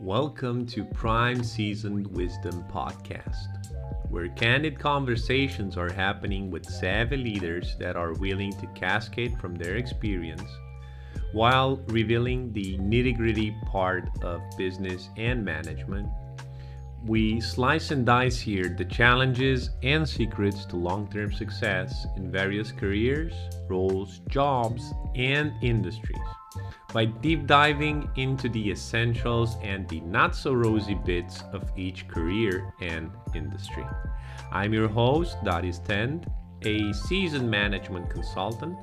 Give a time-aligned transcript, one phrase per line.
[0.00, 3.46] Welcome to Prime Seasoned Wisdom Podcast,
[4.08, 9.76] where candid conversations are happening with savvy leaders that are willing to cascade from their
[9.76, 10.42] experience
[11.32, 16.08] while revealing the nitty gritty part of business and management.
[17.04, 22.72] We slice and dice here the challenges and secrets to long term success in various
[22.72, 23.34] careers,
[23.68, 26.18] roles, jobs, and industries
[26.92, 32.72] by deep diving into the essentials and the not so rosy bits of each career
[32.80, 33.86] and industry.
[34.50, 36.30] I'm your host, Darius Tend,
[36.62, 38.76] a seasoned management consultant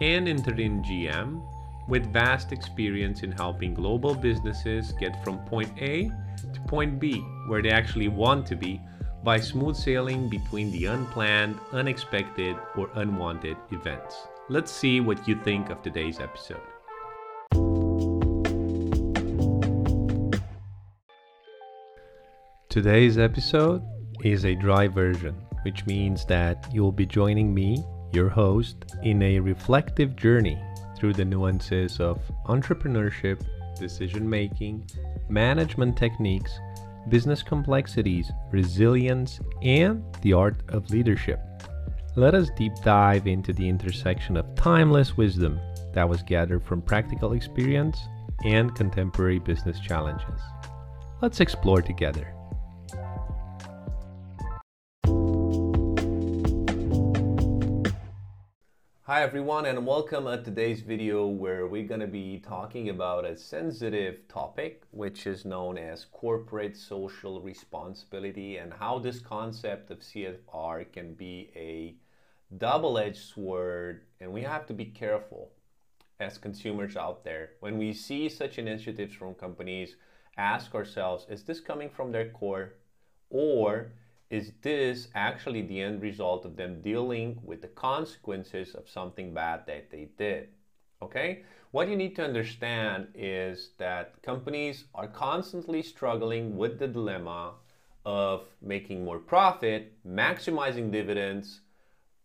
[0.00, 1.42] and interim GM
[1.88, 6.10] with vast experience in helping global businesses get from point A
[6.52, 8.80] to point B, where they actually want to be,
[9.24, 14.16] by smooth sailing between the unplanned, unexpected, or unwanted events.
[14.48, 16.75] Let's see what you think of today's episode.
[22.76, 23.82] Today's episode
[24.22, 29.40] is a dry version, which means that you'll be joining me, your host, in a
[29.40, 30.62] reflective journey
[30.94, 33.42] through the nuances of entrepreneurship,
[33.80, 34.86] decision making,
[35.30, 36.60] management techniques,
[37.08, 41.40] business complexities, resilience, and the art of leadership.
[42.14, 45.58] Let us deep dive into the intersection of timeless wisdom
[45.94, 47.98] that was gathered from practical experience
[48.44, 50.42] and contemporary business challenges.
[51.22, 52.35] Let's explore together.
[59.08, 63.36] Hi everyone and welcome to today's video where we're going to be talking about a
[63.36, 70.92] sensitive topic which is known as corporate social responsibility and how this concept of CSR
[70.92, 71.94] can be a
[72.58, 75.52] double-edged sword and we have to be careful
[76.18, 77.50] as consumers out there.
[77.60, 79.94] When we see such initiatives from companies
[80.36, 82.72] ask ourselves is this coming from their core
[83.30, 83.92] or
[84.30, 89.66] is this actually the end result of them dealing with the consequences of something bad
[89.66, 90.48] that they did?
[91.00, 91.42] Okay?
[91.70, 97.52] What you need to understand is that companies are constantly struggling with the dilemma
[98.04, 101.60] of making more profit, maximizing dividends,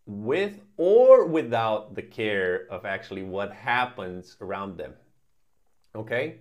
[0.06, 4.94] with or without the care of actually what happens around them.
[5.94, 6.36] Okay?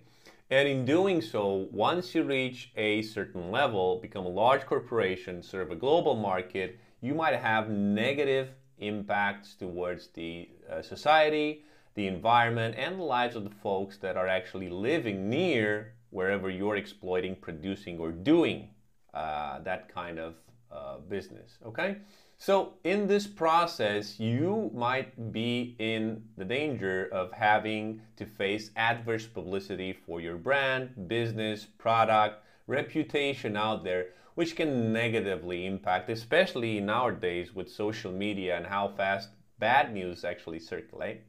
[0.52, 5.72] And in doing so, once you reach a certain level, become a large corporation, serve
[5.72, 11.64] a global market, you might have negative impacts towards the uh, society,
[11.96, 16.76] the environment, and the lives of the folks that are actually living near wherever you're
[16.76, 18.72] exploiting, producing, or doing
[19.14, 20.36] uh, that kind of
[20.70, 21.60] uh, business.
[21.66, 21.96] Okay?
[22.41, 29.28] So, in this process, you might be in the danger of having to face adverse
[29.28, 37.53] publicity for your brand, business, product, reputation out there, which can negatively impact, especially nowadays
[37.53, 39.29] with social media and how fast
[39.59, 41.22] bad news actually circulate.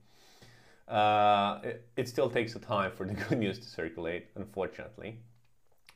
[0.88, 5.18] Uh, it, it still takes a time for the good news to circulate, unfortunately.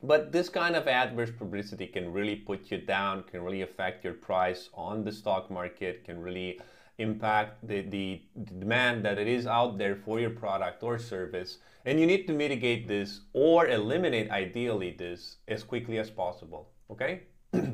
[0.03, 4.13] But this kind of adverse publicity can really put you down, can really affect your
[4.13, 6.59] price on the stock market, can really
[6.99, 8.21] impact the, the,
[8.59, 11.57] demand that it is out there for your product or service.
[11.85, 16.69] And you need to mitigate this or eliminate, ideally, this as quickly as possible.
[16.91, 17.23] Okay?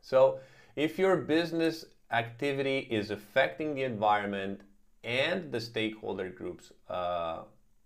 [0.00, 0.38] so,
[0.76, 4.60] if your business activity is affecting the environment
[5.04, 7.42] and the stakeholder groups uh,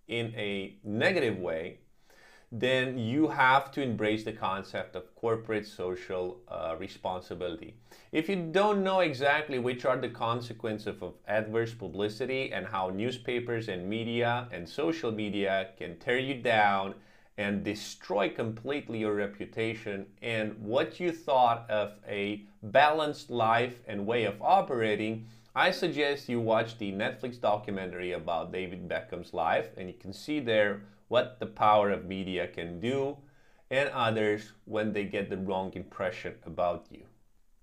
[0.09, 1.79] in a negative way,
[2.53, 7.75] then you have to embrace the concept of corporate social uh, responsibility.
[8.13, 13.69] If you don't know exactly which are the consequences of adverse publicity and how newspapers
[13.69, 16.95] and media and social media can tear you down
[17.37, 24.25] and destroy completely your reputation and what you thought of a balanced life and way
[24.25, 29.95] of operating, I suggest you watch the Netflix documentary about David Beckham's life and you
[29.95, 33.17] can see there what the power of media can do
[33.71, 37.03] and others when they get the wrong impression about you.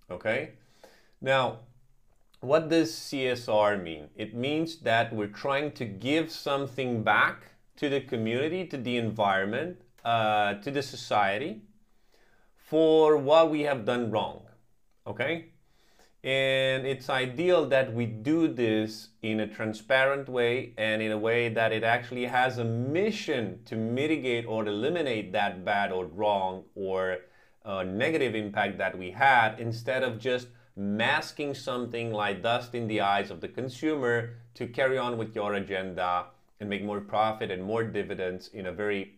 [0.09, 0.51] Okay?
[1.21, 1.59] Now,
[2.41, 4.09] what does CSR mean?
[4.15, 9.81] It means that we're trying to give something back to the community, to the environment,
[10.03, 11.61] uh, to the society
[12.57, 14.41] for what we have done wrong.
[15.07, 15.52] Okay?
[16.23, 21.49] And it's ideal that we do this in a transparent way and in a way
[21.49, 27.17] that it actually has a mission to mitigate or eliminate that bad or wrong or
[27.65, 30.47] uh, negative impact that we had instead of just
[30.77, 35.55] masking something like dust in the eyes of the consumer to carry on with your
[35.55, 36.27] agenda
[36.61, 39.15] and make more profit and more dividends in a very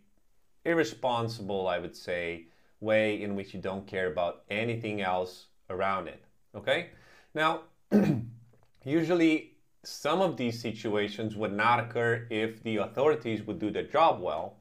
[0.65, 2.47] irresponsible, I would say,
[2.79, 6.24] way in which you don't care about anything else around it.
[6.55, 6.89] Okay?
[7.33, 7.61] Now,
[8.83, 14.21] usually some of these situations would not occur if the authorities would do their job
[14.21, 14.57] well.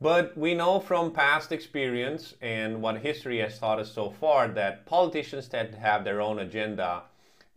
[0.00, 4.86] But we know from past experience and what history has taught us so far that
[4.86, 7.02] politicians tend to have their own agenda.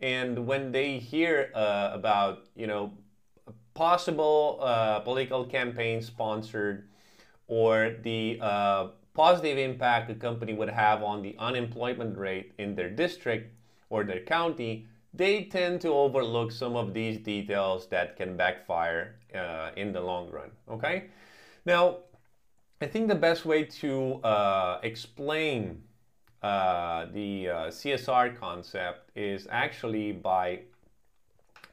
[0.00, 2.92] And when they hear uh, about, you know,
[3.74, 6.88] possible uh, political campaign sponsored
[7.46, 12.90] or the uh, positive impact a company would have on the unemployment rate in their
[12.90, 13.54] district
[13.92, 19.70] or their county, they tend to overlook some of these details that can backfire uh,
[19.76, 20.50] in the long run.
[20.70, 21.04] Okay?
[21.66, 21.98] Now,
[22.80, 25.82] I think the best way to uh, explain
[26.42, 30.60] uh, the uh, CSR concept is actually by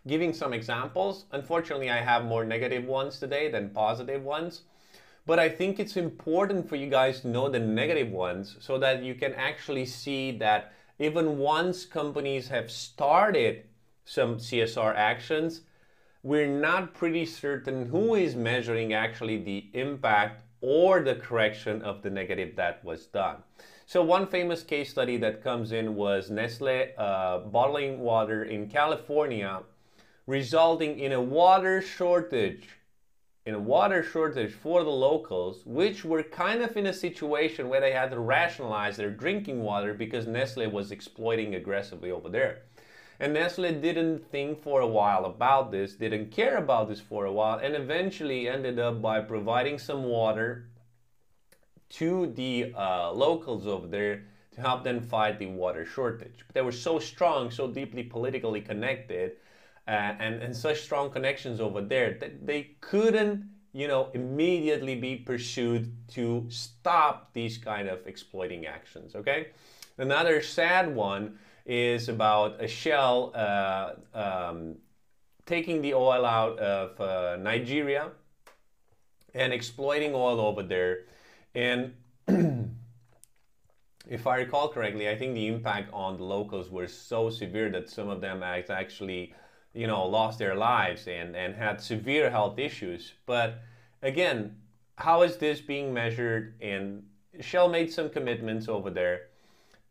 [0.06, 1.26] giving some examples.
[1.32, 4.64] Unfortunately, I have more negative ones today than positive ones.
[5.26, 9.04] But I think it's important for you guys to know the negative ones so that
[9.04, 13.64] you can actually see that even once companies have started
[14.04, 15.62] some CSR actions,
[16.24, 22.10] we're not pretty certain who is measuring actually the impact or the correction of the
[22.10, 23.38] negative that was done.
[23.86, 29.62] So one famous case study that comes in was Nestle uh, bottling water in California,
[30.28, 32.68] resulting in a water shortage
[33.46, 37.82] in a water shortage for the locals, which were kind of in a situation where
[37.82, 42.64] they had to rationalize their drinking water because Nestle was exploiting aggressively over there.
[43.20, 47.32] And Nestle didn't think for a while about this, didn't care about this for a
[47.32, 50.70] while, and eventually ended up by providing some water
[51.90, 56.44] to the uh, locals over there to help them fight the water shortage.
[56.46, 59.34] But they were so strong, so deeply politically connected
[59.90, 63.44] uh, and, and such strong connections over there that they couldn't
[63.74, 69.48] you know immediately be pursued to stop these kind of exploiting actions okay?
[69.98, 74.76] Another sad one is about a shell uh, um,
[75.48, 78.12] taking the oil out of uh, nigeria
[79.34, 81.06] and exploiting oil over there.
[81.56, 81.94] And
[84.08, 87.90] if i recall correctly i think the impact on the locals was so severe that
[87.90, 89.34] some of them actually
[89.74, 93.14] you know, lost their lives and, and had severe health issues.
[93.26, 93.62] But
[94.02, 94.56] again,
[94.96, 96.56] how is this being measured?
[96.62, 97.04] And
[97.40, 99.28] Shell made some commitments over there.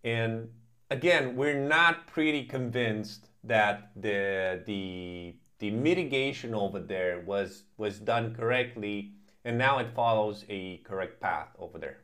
[0.05, 0.51] And
[0.91, 8.35] again, we're not pretty convinced that the, the, the mitigation over there was, was done
[8.35, 9.13] correctly.
[9.45, 11.99] And now it follows a correct path over there.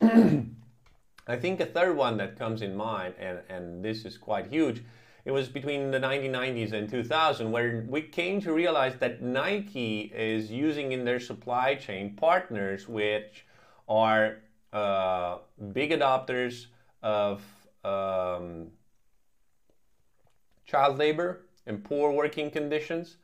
[1.28, 4.82] I think a third one that comes in mind, and, and this is quite huge,
[5.28, 10.50] it was between the 1990s and 2000 where we came to realize that Nike is
[10.50, 13.44] using in their supply chain partners which
[13.90, 14.38] are
[14.72, 15.36] uh,
[15.74, 16.68] big adopters
[17.02, 17.42] of
[17.84, 18.68] um,
[20.64, 23.18] child labor and poor working conditions.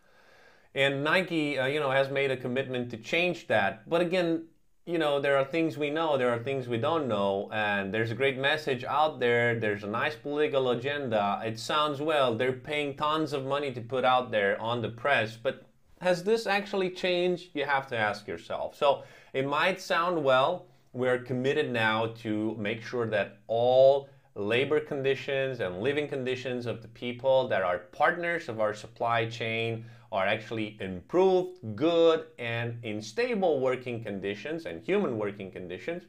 [0.75, 3.89] And Nike, uh, you know, has made a commitment to change that.
[3.89, 4.45] But again,
[4.87, 8.11] you know, there are things we know, there are things we don't know, and there's
[8.11, 9.59] a great message out there.
[9.59, 11.41] There's a nice political agenda.
[11.43, 12.37] It sounds well.
[12.37, 15.65] They're paying tons of money to put out there on the press, but
[16.03, 17.51] has this actually changed?
[17.55, 18.77] You have to ask yourself.
[18.77, 20.67] So it might sound well.
[20.93, 26.89] We're committed now to make sure that all labor conditions and living conditions of the
[26.89, 33.61] people that are partners of our supply chain are actually improved, good, and in stable
[33.61, 36.05] working conditions and human working conditions,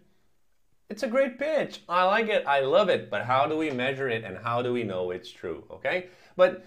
[0.89, 1.81] it's a great pitch.
[1.89, 2.45] I like it.
[2.45, 3.09] I love it.
[3.09, 5.63] But how do we measure it and how do we know it's true?
[5.71, 6.07] Okay?
[6.35, 6.63] But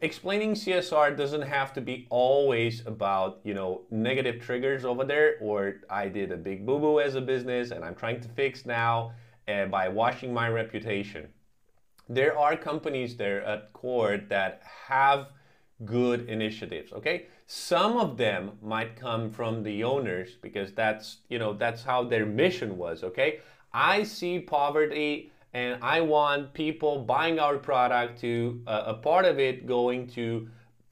[0.00, 5.82] explaining CSR doesn't have to be always about, you know, negative triggers over there or
[5.88, 9.12] I did a big boo-boo as a business and I'm trying to fix now
[9.48, 11.28] uh, by washing my reputation.
[12.08, 15.28] There are companies there at core that have
[15.84, 21.52] good initiatives okay some of them might come from the owners because that's you know
[21.52, 23.40] that's how their mission was okay
[23.72, 29.38] i see poverty and i want people buying our product to uh, a part of
[29.38, 30.48] it going to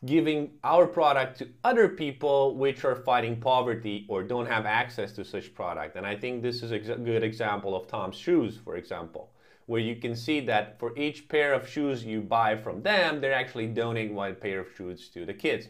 [0.06, 5.24] giving our product to other people which are fighting poverty or don't have access to
[5.24, 9.30] such product and i think this is a good example of tom's shoes for example
[9.70, 13.32] where you can see that for each pair of shoes you buy from them, they're
[13.32, 15.68] actually donating one pair of shoes to the kids.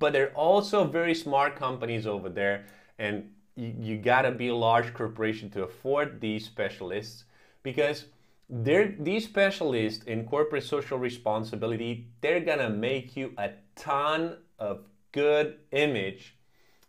[0.00, 2.66] But they're also very smart companies over there,
[2.98, 7.22] and you, you gotta be a large corporation to afford these specialists
[7.62, 8.06] because
[8.50, 14.80] they're, these specialists in corporate social responsibility, they're gonna make you a ton of
[15.12, 16.36] good image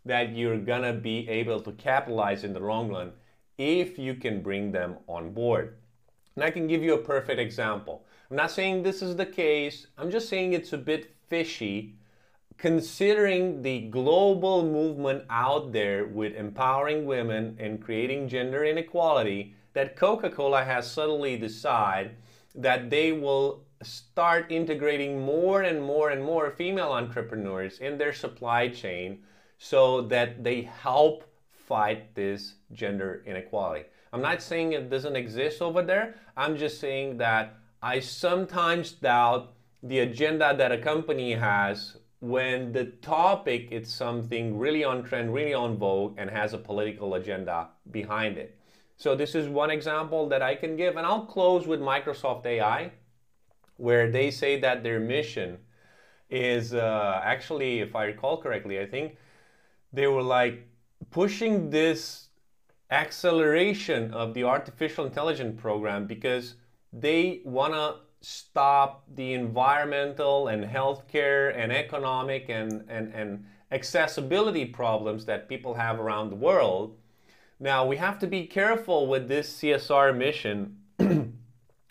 [0.04, 3.12] that you're gonna be able to capitalize in the long run
[3.58, 5.76] if you can bring them on board.
[6.34, 8.04] And I can give you a perfect example.
[8.30, 11.94] I'm not saying this is the case, I'm just saying it's a bit fishy
[12.58, 20.64] considering the global movement out there with empowering women and creating gender inequality that Coca-Cola
[20.64, 22.16] has suddenly decided
[22.56, 28.68] that they will start integrating more and more and more female entrepreneurs in their supply
[28.68, 29.22] chain
[29.58, 33.84] so that they help fight this gender inequality.
[34.12, 36.14] I'm not saying it doesn't exist over there.
[36.36, 42.86] I'm just saying that I sometimes doubt the agenda that a company has when the
[42.86, 48.36] topic is something really on trend, really on vogue, and has a political agenda behind
[48.36, 48.58] it.
[48.96, 52.90] So this is one example that I can give, and I'll close with Microsoft AI,
[53.78, 55.58] where they say that their mission
[56.28, 59.16] is uh, actually, if I recall correctly, I think
[59.92, 60.68] they were like
[61.10, 62.28] pushing this
[62.90, 66.54] acceleration of the artificial intelligence program because
[66.92, 75.24] they want to stop the environmental and healthcare and economic and, and, and accessibility problems
[75.26, 76.96] that people have around the world.
[77.60, 80.78] Now, we have to be careful with this CSR mission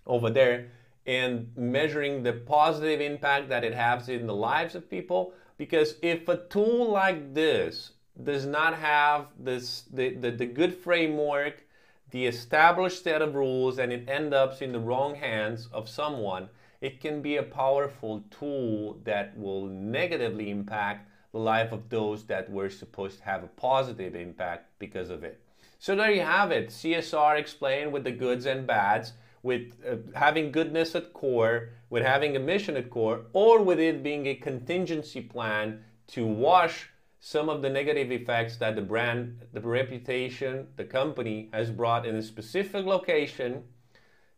[0.06, 0.72] over there
[1.08, 5.34] and measuring the positive impact that it has in the lives of people.
[5.58, 11.64] Because if a tool like this does not have this, the, the, the good framework
[12.12, 16.50] the established set of rules and it ends up in the wrong hands of someone,
[16.80, 22.50] it can be a powerful tool that will negatively impact the life of those that
[22.50, 25.42] were supposed to have a positive impact because of it.
[25.80, 26.70] So there you have it.
[26.70, 29.14] CSR explained with the goods and bads,
[29.48, 34.04] with uh, having goodness at core, with having a mission at core, or with it
[34.04, 36.89] being a contingency plan to wash
[37.20, 42.16] some of the negative effects that the brand, the reputation, the company has brought in
[42.16, 43.63] a specific location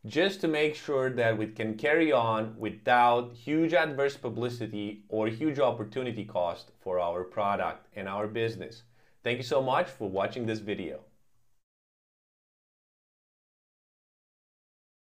[0.05, 5.59] just to make sure that we can carry on without huge adverse publicity or huge
[5.59, 8.83] opportunity cost for our product and our business.
[9.23, 11.08] Thank you so much for watching this video.